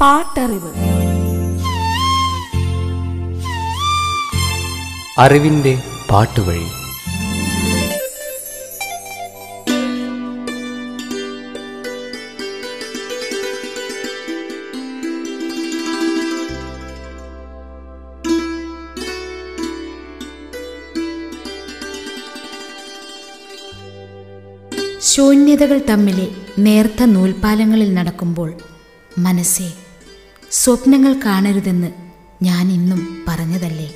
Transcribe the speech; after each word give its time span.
പാട്ടറിവ്. 0.00 0.72
അറിവിന്റെ 5.18 5.82
പാട്ടുവഴി. 6.10 6.66
ശൂന്യതകൾ 25.02 25.80
തമ്മിലെ 25.90 26.28
നേർത്ത 26.58 27.02
നൂൽപ്പാലങ്ങളിൽ 27.02 27.94
നടക്കുമ്പോൾ 27.94 28.54
മനസ്സേ 29.18 29.72
സ്വപ്നങ്ങൾ 30.52 31.16
കാണരുതെന്ന് 31.24 31.90
ഞാൻ 32.42 32.72
ഇന്നും 32.72 33.24
പറഞ്ഞതല്ലേ? 33.28 33.90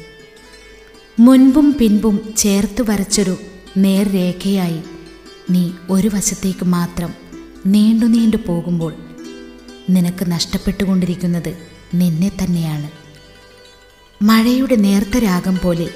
മുൻപും 1.19 1.73
പിൻപും 1.73 2.35
ചേർത്ത് 2.37 2.83
വരച്ചൊരു 2.83 3.39
നേർരേഖയായി 3.77 4.83
നീ 5.51 5.73
ഒരു 5.91 6.09
വശത്തേക്ക് 6.09 6.65
മാത്രം 6.65 7.15
നീണ്ടു 7.67 8.07
നീണ്ടു 8.07 8.37
പോകുമ്പോൾ 8.37 8.95
നിനക്ക് 9.91 10.31
നഷ്ടപ്പെട്ടുകൊണ്ടിരിക്കുന്നത് 10.31 11.57
നിന്നെ 11.95 12.33
തന്നെയാണ്. 12.43 12.89
മഴയുടെ 14.23 14.77
നേർത്ത 14.77 15.19
രാഗം 15.19 15.59
പോലെ 15.63 15.89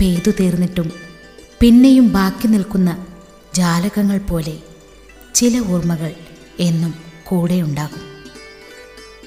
പെയ്തു 0.00 0.30
തീർന്നിട്ടും 0.30 0.92
പിന്നെയും 1.60 2.08
ബാക്കി 2.08 2.48
നിൽക്കുന്ന 2.48 3.06
ജാലകങ്ങൾ 3.54 4.18
പോലെ 4.18 4.58
ചില 5.34 5.60
ഓർമ്മകൾ 5.60 6.14
എന്നും 6.60 6.94
കൂടെയുണ്ടാകും 7.24 8.15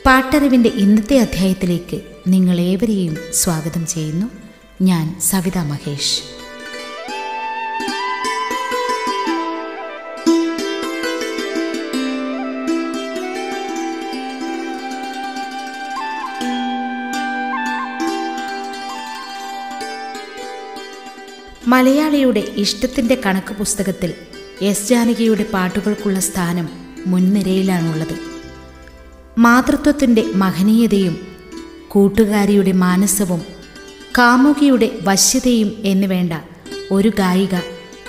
പാട്ടറിവിന്റെ 0.05 0.69
ഇന്നത്തെ 0.69 1.19
അധ്യായത്തിലേക്ക് 1.19 2.02
നിങ്ങളേവരെയും 2.28 3.17
സ്വാഗതം 3.31 3.88
ചെയ്യുന്നു. 3.88 4.25
ഞാൻ 4.81 5.19
സവിത 5.22 5.58
മഹേഷ്. 5.58 6.22
മലയാളിയുടെ 21.67 22.39
ഇഷ്ടത്തിന്റെ 22.39 23.22
കണക്ക് 23.25 23.53
പുസ്തകത്തിൽ 23.53 24.13
എസ് 24.61 24.89
ജാനകിയുടെ 24.89 25.45
പാട്ടുകൾക്കുള്ള 25.53 26.19
സ്ഥാനം 26.19 26.69
മുൻനിരയിലാണുള്ളത്. 27.06 28.28
മാതൃത്വത്തിന്റെ 29.39 30.23
മഹനീയതയും 30.35 31.19
കൂട്ടുകാരിയുടെ 31.87 32.71
മാനസവും 32.71 33.41
കാമുകിയുടെ 34.17 34.99
വശ്യതയും 35.03 35.73
എന്ന് 35.85 36.07
വേണ്ട 36.07 36.33
ഒരു 36.91 37.09
ഗായിക 37.09 37.55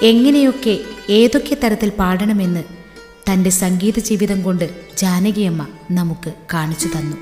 എങ്ങനെയൊക്കെ 0.03 0.79
ഏതൊക്കെ 1.11 1.55
തരത്തിൽ 1.55 1.91
പാടണമെന്ന് 1.91 2.63
തന്റെ 3.33 3.51
സംഗീത 3.51 3.99
ജീവിതം 3.99 4.43
കൊണ്ട് 4.43 4.67
ജാനകിയമ്മ 4.99 5.67
നമുക്ക് 5.91 6.33
കാണിച്ചു 6.55 6.89
തന്നു. 6.89 7.17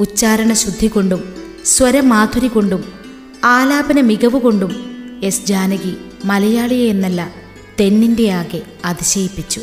ഉച്ചാരണ 0.00 0.52
ശുദ്ധി 0.52 0.86
കൊണ്ടും 0.86 1.34
സ്വരമാധുരി 1.64 2.48
കൊണ്ടും 2.48 2.84
ആലാപന 3.44 4.00
മികവ് 4.00 4.40
കൊണ്ടും 4.40 4.72
എസ് 5.22 5.46
ജാനകി 5.46 5.96
മലയാളിയെ 6.24 6.88
എന്നല്ല 6.88 7.34
തെന്നിന്റെ 7.80 8.30
ആകെ 8.30 8.62
അതിശയിപ്പിച്ചു. 8.84 9.60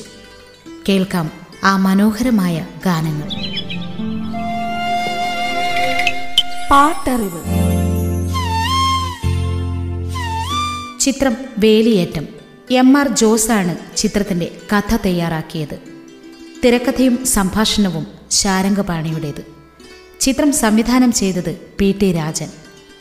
കേൾക്കാം 0.89 1.42
ആ 1.63 1.77
മനോഹരമായ 1.77 2.67
ഗാനങ്ങൾ. 2.85 3.29
പാട്ടറിവ്. 6.71 7.39
ചിത്രം 10.99 11.37
വേലിയേറ്റം. 11.57 12.27
എം 12.71 12.97
ആർ 12.97 13.07
ജോസാണ് 13.07 13.97
ചിത്രത്തിന്റെ 13.97 14.51
കഥ 14.73 14.97
തയ്യാറാക്കിയത്. 15.05 15.79
തിരക്കഥയും 16.65 17.25
സംഭാഷണവും 17.25 18.07
ശാരംഗപാണിയുടേത്. 18.31 19.45
ചിത്രം 20.19 20.53
സംവിധാനം 20.53 21.11
ചെയ്തത് 21.11 21.57
പി 21.79 21.95
ടി 22.01 22.11
രാജൻ. 22.11 22.47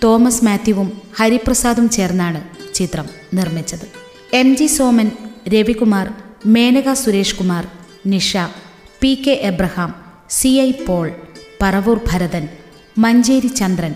തോമസ് 0.04 0.44
മാത്യുവും 0.44 1.02
ഹരിപ്രസാദും 1.16 1.88
ചേർന്നാണ് 1.88 2.44
ചിത്രം 2.74 3.06
നിർമ്മിച്ചത്. 3.34 3.88
M 4.36 4.56
G 4.56 4.66
Soman 4.66 5.10
Ravikumar 5.48 6.14
Menaka 6.46 6.92
Suresh 6.92 7.36
Kumar 7.36 7.68
Nisha 8.06 8.36
P 9.00 9.22
K 9.26 9.30
Abraham 9.30 9.90
C 10.30 10.48
I 10.48 10.70
Paul 10.70 11.10
Paravoor 11.62 12.00
Bharathan 12.12 12.48
Manjeri 12.98 13.46
Chandran 13.46 13.94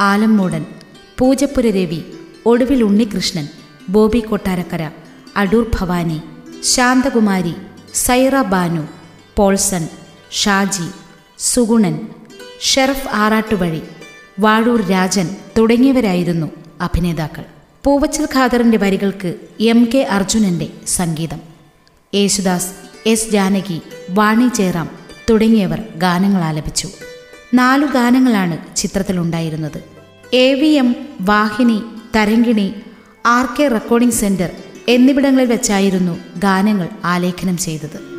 Alummoodan 0.00 0.66
Poojappura 1.18 1.66
Ravi 1.70 2.00
Oduvil 2.46 2.82
Unnikrishnan 2.82 3.48
Bobby 3.88 4.18
Kottarakkara 4.18 4.90
Adoor 5.36 5.70
Bhavani 5.80 6.20
Shanthakumari 6.62 7.54
Saira 7.94 8.42
Banu 8.42 8.86
Paulson 9.36 9.88
Shaji 10.30 10.88
Sugunan 11.38 12.00
Sheraf 12.60 13.08
Arattuvazhi 13.12 13.82
Vazhoor 14.38 14.86
Rajan 14.86 15.36
തുടങ്ങിയവരായിരുന്നു 15.58 16.46
അഭിനേതാക്കൾ. 16.80 17.44
പൂവച്ചൽ 17.84 18.28
ഖാദറിന്റെ 18.34 18.78
വരികൾക്ക് 18.78 19.34
എം 19.60 19.88
കെ 19.94 19.98
അർജുനന്റെ 19.98 20.68
സംഗീതം. 20.86 21.40
യേശുദാസ് 22.14 22.91
എസ് 23.06 23.30
ജാനകി 23.30 23.82
വാണി 24.10 24.48
ജയറാം 24.56 24.90
തുടങ്ങിയവർ 25.30 25.80
ഗാനങ്ങൾ 25.96 26.42
ആലപിച്ചു. 26.42 26.88
നാലു 27.54 27.86
ഗാനങ്ങളാണ് 27.86 28.76
ചിത്രത്തിലുണ്ടായിരുന്നത്. 28.76 29.82
A 30.34 30.54
V 30.54 30.66
M 30.66 30.96
Vahini 31.20 31.82
Tharangini 32.16 32.74
R 33.26 33.46
K 33.46 33.68
recording 33.68 34.14
centre 34.14 34.50
എന്നിവിടങ്ങളിൽ 34.88 35.46
വെച്ചായിരുന്നു 35.46 36.18
ഗാനങ്ങൾ 36.38 36.88
ആലേഖനം 37.04 37.56
ചെയ്തത്. 37.56 38.11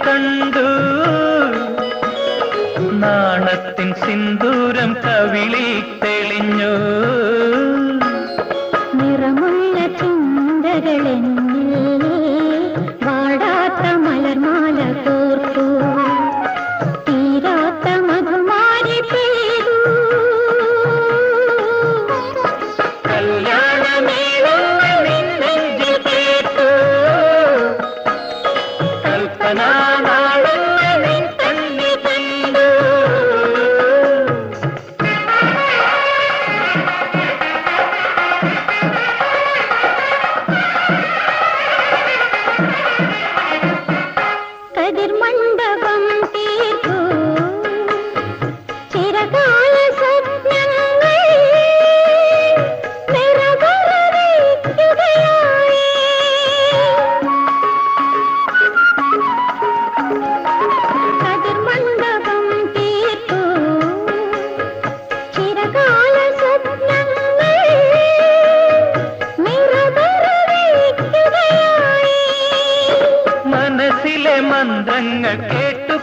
കണ്ടു. 0.00 0.66
നാണത്തിൻ 2.92 3.94
സിന്ദൂരം 3.94 4.96
കവിളി 5.04 5.84
തെളിഞ്ഞു. 6.04 6.95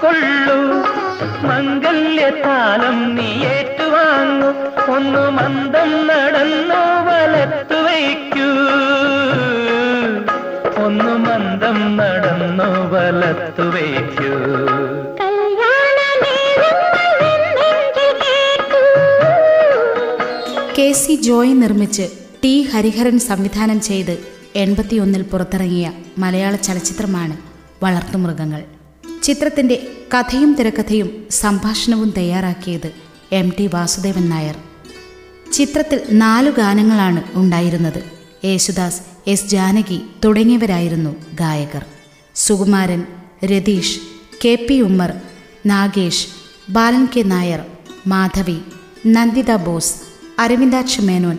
കൊള്ളു 0.03 0.57
മംഗല്യത്താലം 1.47 3.15
നീ 3.15 3.29
ഏറ്റുവാങ്ങു. 3.44 4.50
ഒന്നു 4.91 5.31
മന്ദം 5.31 6.07
നടന്നു 6.07 6.79
വലത്തു 7.07 7.75
വയ്ക്കൂ. 7.75 8.50
ഒന്നു 10.85 11.13
മന്ദം 11.27 11.97
നടന്നു 11.97 12.89
വലത്തു 12.89 13.61
വയ്ക്കൂ. 13.61 14.33
കെ 20.79 20.91
സി 20.91 21.15
ജോയ് 21.15 21.61
നിർമ്മിച്ച് 21.61 22.09
ടി 22.44 22.61
ഹരിഹരൻ 22.61 23.19
സംവിധാനം 23.19 23.81
ചെയ്ത് 23.81 24.17
എൺപത്തിയൊന്നിൽ 24.55 25.21
പുറത്തിറങ്ങിയ 25.21 25.91
മലയാള 26.17 26.55
ചലച്ചിത്രമാണ് 26.55 27.38
വളർത്തുമൃഗങ്ങൾ 27.83 28.63
ചിത്രത്തിന്റെ 29.23 29.87
കഥയും 30.13 30.53
തിരക്കഥയും 30.53 31.27
സംഭാഷണവും 31.31 32.13
തയ്യാറാക്കിയത് 32.17 32.91
എം 33.31 33.53
ടി 33.59 33.69
വാസുദേവൻ 33.73 34.29
നായർ. 34.29 34.55
ചിത്രത്തിൽ 35.51 35.99
നാലു 36.11 36.51
ഗാനങ്ങളാണ് 36.51 37.23
ഉണ്ടായിരുന്നത്. 37.33 38.03
യേശുദാസ് 38.45 39.01
എസ് 39.27 39.45
ജാനകി 39.45 40.01
തുടങ്ങിയവരായിരുന്നു 40.25 41.15
ഗായകർ. 41.33 41.85
Sukumaran 42.35 43.03
Ratheesh 43.45 43.99
K 44.45 44.65
P 44.69 44.81
Ummer 44.81 45.13
Nagesh 45.65 46.27
Balan 46.69 47.05
K 47.05 47.21
Nair 47.21 47.65
Madhavi 48.07 48.57
Nanditha 49.07 49.55
Bose 49.55 49.95
Aravindaksha 50.39 51.01
Menon 51.01 51.37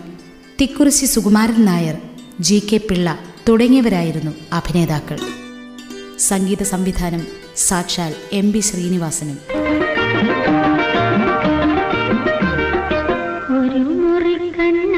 Thikkurissy 0.61 1.05
Sukumaran 1.05 1.65
Nair 1.65 1.97
G 2.39 2.67
K 2.73 2.77
Pillai 2.77 3.19
തുടങ്ങിയവരായിരുന്നു 3.49 4.31
അഭിനേതാക്കൾ. 4.53 5.19
സംഗീത 6.19 6.63
സംവിധാനം 6.63 7.44
സാക്ഷാൽ 7.57 8.15
എം 8.33 8.51
ബി 8.51 8.59
ശ്രീനിവാസനും. 8.59 9.37
ഒരു 13.57 13.79
മുറി 13.79 14.33
കണ്ണാടിയിലൊന്നു 14.33 14.94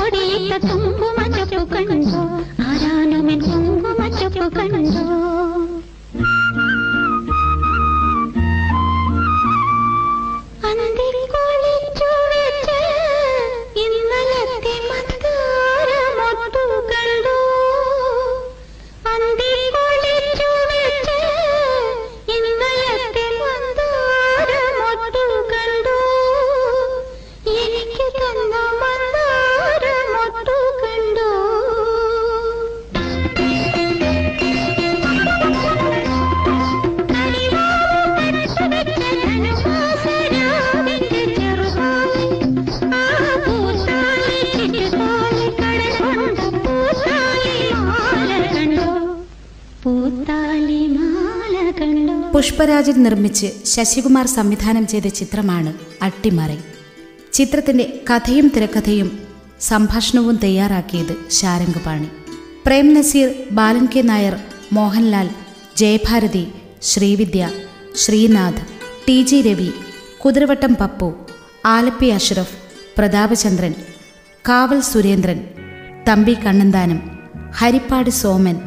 थोड़ी 0.00 0.50
तो 0.50 0.58
तुम 0.68 0.89
കണ്ടോ 52.50 52.58
പുഷ്പരാജിൽ 52.58 53.02
നിർമ്മിച്ച് 53.02 53.48
ശശികുമാർ 53.66 54.26
സംവിധാനം 54.26 54.86
ചെയ്ത 54.86 55.06
ചിത്രമാണ് 55.08 55.74
അട്ടിമറി. 56.02 56.58
ചിത്രത്തിന്റെ 57.32 58.02
കഥയും 58.10 58.52
തിരക്കഥയും 58.56 59.18
സംഭാഷണവും 59.60 60.36
തയ്യാറാക്കിയത് 60.44 61.30
Sarangapani. 61.30 62.08
Prem 62.66 62.94
Nazir 62.94 63.28
Balan 63.50 63.86
K 63.86 64.00
Nair 64.00 64.34
Mohanlal 64.72 65.28
Jayabharathi 65.76 66.52
Srividya 66.82 67.50
Srinath 67.96 68.64
T 69.08 69.22
G 69.22 69.40
Ravi 69.42 69.70
Kuthiravattam 70.24 70.74
Pappu 70.80 71.08
Alleppey 71.66 72.06
Ashraf 72.06 72.56
Prathapachandran 72.98 73.74
Kaval 74.48 74.80
Surendran 74.80 75.40
Thampi 76.08 76.34
Kannanthanam 76.46 77.00
Harippad 77.54 78.10
Soman 78.10 78.58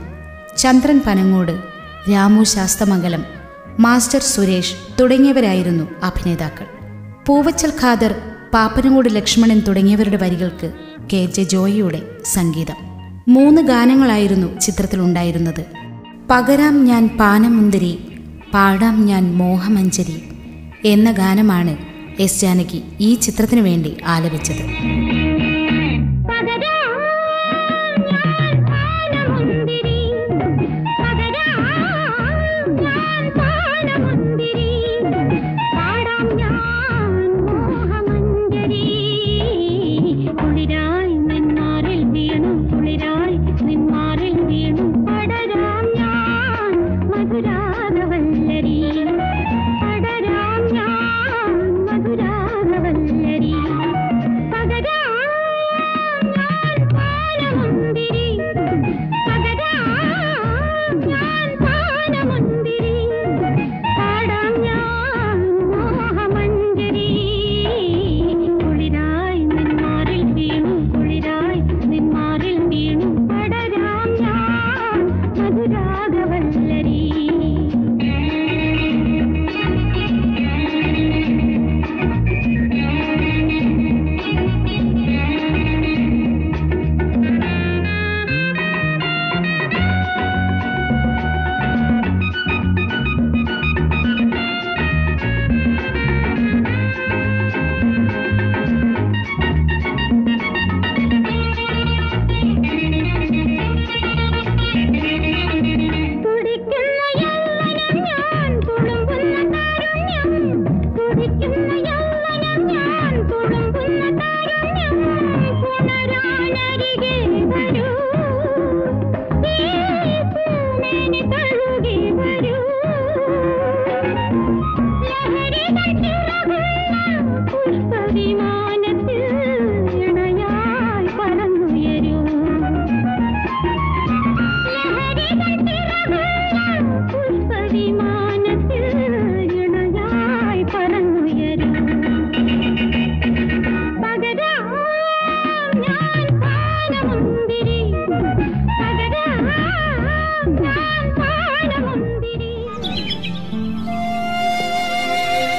Chandran 0.58 1.02
Panangode 1.08 1.56
Ramu 2.12 2.44
Sasthamangalam 2.44 3.43
Master 3.80 4.22
Suresh 4.22 4.74
തുടങ്ങിയവരായിരുന്നു 5.00 5.84
അഭിനേതാക്കൾ. 6.04 6.66
പൂവച്ചൽ 7.28 7.72
ഖാദർ 7.82 8.16
പാപ്പനങ്ങോട് 8.54 9.16
ലക്ഷ്മണൻ 9.16 9.60
തുടങ്ങിയവരുടെ 9.60 10.18
വരികൾക്ക് 10.18 10.74
കെ 11.14 11.26
ജെ 11.26 11.44
ജോയിയുടെ 11.44 12.02
സംഗീതം. 12.26 12.76
മൂന്ന് 13.28 13.62
ഗാനങ്ങളായിരുന്നു 13.62 14.60
ചിത്രത്തിലുണ്ടായിരുന്നത് 14.60 15.66
പകരാം 16.32 16.86
ഞാൻ 16.86 17.18
പാനമുന്തിരി 17.20 18.00
പാടാം 18.54 19.06
ഞാൻ 19.06 19.36
മോഹമഞ്ചരി 19.36 20.24
എന്ന 20.86 21.12
ഗാനമാണ് 21.12 21.78
എസ് 22.20 22.42
ജാനകി 22.42 22.84
ഈ 23.00 23.16
ചിത്രത്തിനു 23.16 23.62
വേണ്ടി 23.62 23.98
ആലപിച്ചത്. 24.06 24.64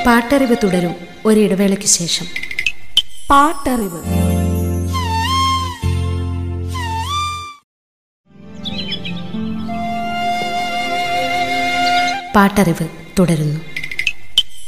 പാട്ടറിവ് 0.06 0.56
തുടരും 0.64 0.94
ഒരിടവേളയ്ക്ക് 1.26 1.84
ശേഷം. 1.84 2.26
പാട്ടറിവ്. 3.30 4.02
പാട്ടറിവ് 12.34 12.88
തുടരുന്നു. 13.18 13.61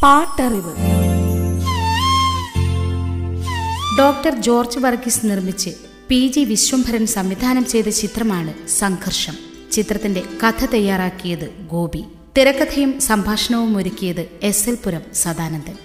പാട്ടറിവ്. 0.03 0.75
ഡോക്ടർ 3.99 4.43
ജോർജ് 4.43 4.79
വർഗീസ് 4.79 5.21
നിർമ്മിച്ച് 5.25 5.71
പി 6.09 6.33
ജി 6.35 6.41
വിശ്വംഭരൻ 6.41 7.07
സംവിധാനം 7.07 7.67
ചെയ്ത 7.67 7.89
ചിത്രമാണ് 7.89 8.69
സംഘർഷം. 8.69 9.35
ചിത്രത്തിന്റെ 9.73 10.23
കഥ 10.45 10.65
തയ്യാറാക്കിയത് 10.65 11.51
ഗോപി. 11.51 12.05
തിരക്കഥയും 12.37 13.01
സംഭാഷണവും 13.01 13.77
ഒരുക്കിയത് 13.77 14.29
S 14.43 14.69
L 14.69 14.75
Puram 14.75 15.01
Sadanandan. 15.15 15.77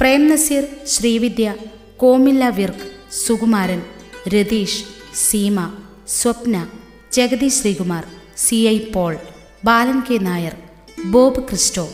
Prem 0.00 0.28
Nazir 0.28 0.64
Srividya 0.86 1.54
Komilla 1.96 2.48
Virk 2.48 3.14
Sukumaran 3.26 3.82
Ratheesh 4.28 4.84
Seema 5.14 5.72
Swapna 6.08 6.66
Jagadeesh 7.12 7.54
Sreekumar 7.54 8.04
C 8.36 8.54
I 8.54 8.78
Paul 8.78 9.16
Balan 9.64 10.00
K 10.00 10.18
Nair 10.18 10.56
Bob 11.04 11.42
Christo 11.42 11.88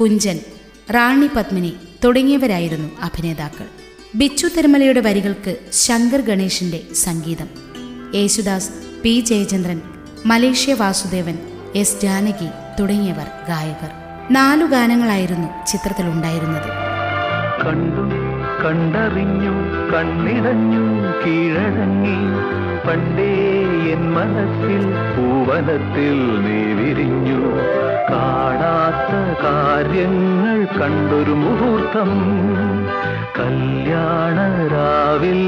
Kunchan 0.00 0.40
Rani 0.90 1.28
Padmini 1.36 1.72
തുടങ്ങിയവരായിരുന്നു 2.04 2.88
അഭിനേതാക്കൾ. 3.00 3.66
ബിച്ചു 4.14 4.46
തിരുമലയുടെ 4.46 5.00
വരികൾക്ക് 5.00 5.56
ശങ്കർ 5.72 6.20
ഗണേഷിന്റെ 6.20 6.80
സംഗീതം. 6.94 7.48
Yesudas 8.14 8.70
P 9.02 9.20
Jayachandran 9.20 9.82
Malaysia 10.26 10.74
Vasudevan 10.74 11.38
S 11.74 12.00
Janaki 12.02 12.48
തുടങ്ങിയവർ 12.80 13.28
ഗായകർ. 13.48 13.90
നാലു 14.30 14.64
ഗാനങ്ങളായിരുന്നു 14.64 15.48
ചിത്രത്തിലുണ്ടായിരുന്നത്. 15.66 16.68
കണ്ടു 17.64 18.04
കണ്ടറിഞ്ഞു 18.64 19.54
കണ്ണിടഞ്ഞു 19.92 20.84
കീഴടങ്ങി 21.22 22.18
പണ്ടേ 22.86 23.32
എൻ 23.92 24.02
മനസ്സിൽ 24.14 24.84
പൂവനത്തിൽ 25.14 26.16
നീ 26.44 26.60
വിരിഞ്ഞു 26.80 27.40
കാണാത്ത 28.10 29.12
കാര്യങ്ങൾ 29.44 30.58
കണ്ടൊരു 30.80 31.30
മുഹൂർത്തം. 31.30 32.12
കല്യാണ 33.38 34.36
രാവിൽ 34.74 35.40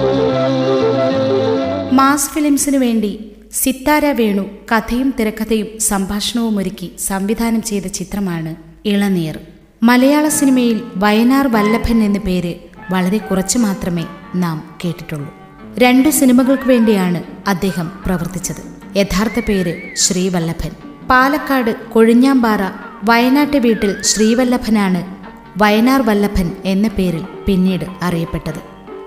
മാസ് 1.92 2.30
ഫിലിംസിനു 2.30 2.78
വേണ്ടി 2.78 3.32
സിത്താര 3.54 4.06
വേണു 4.06 4.46
കഥയും 4.72 5.14
തിരക്കഥയും 5.20 5.68
സംഭാഷണവും 5.80 6.60
ഒരുക്കി 6.60 6.92
സംവിധാനം 7.00 7.62
ചെയ്ത 7.62 7.84
ചിത്രമാണ് 7.84 8.56
ഇളനീർ. 8.86 9.40
മലയാള 9.84 10.28
സിനിമയിൽ 10.28 10.82
വയനാർ 10.96 11.48
വല്ലഭൻ 11.48 12.04
എന്ന 12.04 12.20
പേര് 12.20 12.54
വളരെ 12.92 13.18
കുറച്ചു 13.18 13.58
മാത്രമേ 13.58 14.06
നാം 14.36 14.76
കേട്ടിട്ടുള്ളൂ. 14.86 15.35
രണ്ടു 15.78 16.10
സിനിമകൾക്ക് 16.10 16.64
വേണ്ടിയാണ് 16.64 17.24
അദ്ദേഹം 17.48 17.92
പ്രവർത്തിച്ചത്. 18.06 18.98
യഥാർത്ഥ 18.98 19.40
പേര് 19.40 19.96
ശ്രീവല്ലഭൻ. 19.96 20.72
പാലക്കാട് 21.10 21.76
കൊഴിഞ്ഞാമ്പാറ 21.90 22.60
വയനാട്ടെ 23.04 23.60
വീട്ടിൽ 23.60 24.02
ശ്രീവല്ലഭനാണ് 24.02 25.16
വയനാർ 25.58 26.02
വല്ലഭൻ 26.02 26.52
എന്ന 26.66 26.88
പേരിൽ 26.88 27.26
പിന്നീട് 27.46 27.86
അറിയപ്പെട്ടത്. 28.02 28.62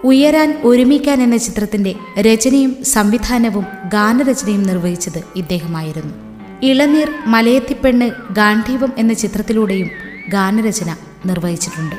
ഉയരാൻ 0.04 0.60
ഒരുമിക്കാൻ 0.64 1.22
എന്ന 1.22 1.36
ചിത്രത്തിന്റെ 1.36 1.94
രചനയും 2.20 2.84
സംവിധാനവും 2.84 3.66
ഗാനരചനയും 3.84 4.62
നിർവഹിച്ചത് 4.62 5.24
ഇദ്ദേഹമായിരുന്നു. 5.36 6.14
ഇളനീർ 6.62 7.10
മലയത്തിപ്പെണ്ണ് 7.26 8.10
ഗാന്ധീവം 8.32 8.92
എന്ന 8.98 9.12
ചിത്രത്തിലൂടെയും 9.12 9.90
ഗാനരചന 10.28 10.96
നിർവഹിച്ചിട്ടുണ്ട്. 11.26 11.96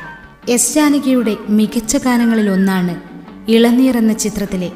എസ് 0.50 0.74
ജാനകിയുടെ 0.74 1.36
മികച്ച 1.48 1.96
ഗാനങ്ങളിൽ 1.96 2.50
ഒന്നാണ് 2.50 3.09
ഇളനീർ 3.50 3.96
എന്ന 3.96 4.12
ചിത്രത്തിലെ 4.14 4.70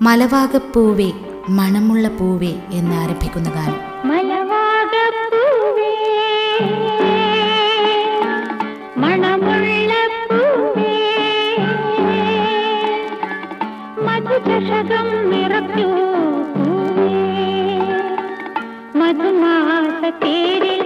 മലവാകപ്പൂവേ 0.00 1.10
മണമുള്ള 1.48 2.08
പൂവേ 2.08 2.52
എന്ന് 2.70 2.94
ആരംഭിക്കുന്ന 2.96 3.48
ഗാനം 3.50 3.80
മധുമാസ 18.98 20.00
തേരിൽ 20.20 20.83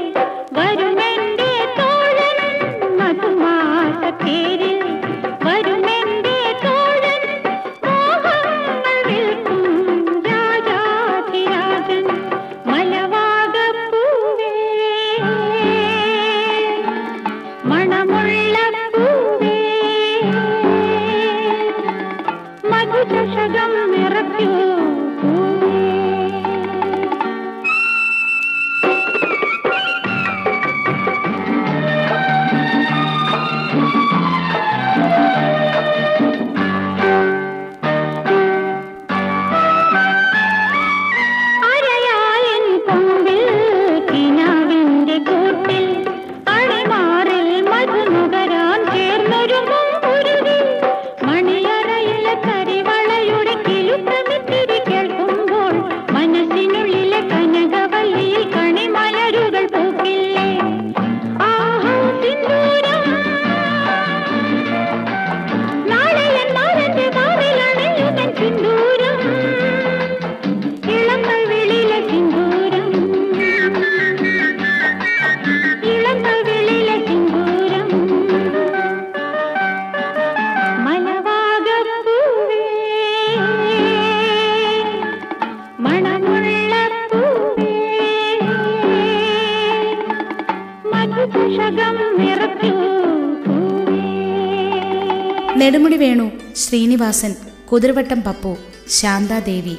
Sreenivasan 96.99 97.35
Kuthiravattam 97.73 98.21
Pappu 98.23 98.57
Santhadevi 98.89 99.75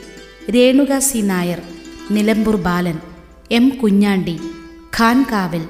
Renuka 0.52 1.00
C 1.00 1.18
Nair 1.18 1.62
Nilambur 2.12 2.56
Balan 2.56 2.98
M 3.52 3.70
Kunjandi 3.70 4.36
Khan 4.98 5.26
Kaval 5.32 5.64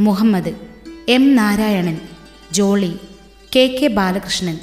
Muhammad 0.00 0.52
M 1.08 1.36
Narayanan 1.36 1.98
Jolly 2.52 2.92
K 3.56 3.66
K 3.66 3.86
Balakrishnan 3.86 4.58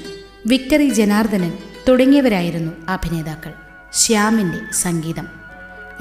Victory 0.48 0.90
Janardhanan 0.90 1.54
തുടങ്ങിയവരായിരുന്നു 1.88 2.72
അഭിനേതാക്കൾ. 2.90 3.54
ശ്യാമിന്റെ 3.94 4.74
സംഗീതം. 4.74 5.28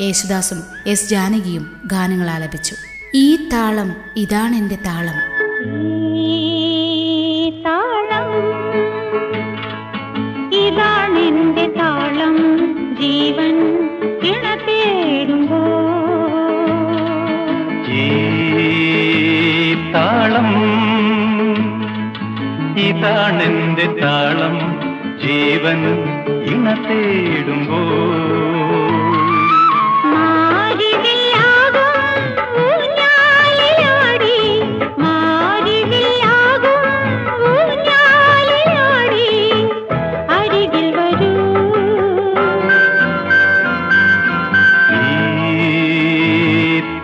യേശുദാസും 0.00 0.62
എസ് 0.86 1.10
ജാനകിയും 1.10 1.82
ഗാനങ്ങൾ 1.86 2.30
ആലപിച്ചു 2.30 2.74
ഈ 3.14 3.36
താളം 3.36 3.92
ഇതാണെന്റെ 4.16 4.78
താളം. 4.86 5.18
ഇതാണെന്റെ 23.02 23.86
താളം 24.00 24.56
ജീവൻ 25.22 25.80
ഇണ 26.52 26.66
തേടുമ്പോ. 26.84 27.80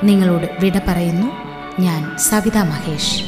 നിങ്ങളോട് 0.07 0.57
വിട 0.61 0.79
പറയുന്നു 0.89 1.27
ഞാൻ 1.83 2.19
സവിത 2.19 2.59
മഹേഷ്. 2.59 3.23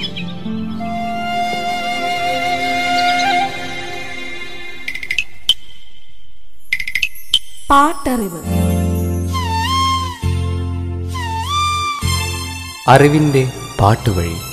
പാട്ടറിവ്. 7.71 8.41
അറിവിന്റെ 12.89 13.53
പാട്ടുവഴി. 13.81 14.52